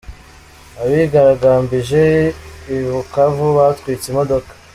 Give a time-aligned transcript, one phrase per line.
[0.83, 2.01] Abigaragambije
[2.75, 4.51] i Bukavu batwitse imodoka